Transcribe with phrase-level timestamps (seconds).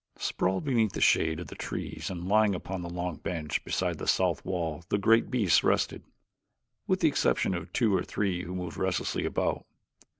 [0.17, 4.07] Sprawled beneath the shade of the trees and lying upon the long bench beside the
[4.07, 6.01] south wall the great beasts rested,
[6.87, 9.63] with the exception of two or three who moved restlessly about.